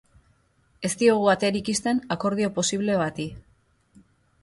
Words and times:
Ez 0.89 0.91
diogu 1.01 1.29
aterik 1.35 1.71
ixten 1.75 2.01
akordio 2.17 2.53
posible 2.59 2.99
bati. 3.07 3.31